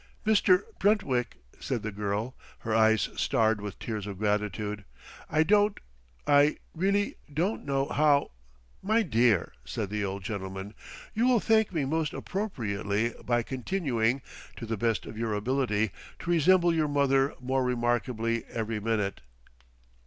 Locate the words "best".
14.75-15.05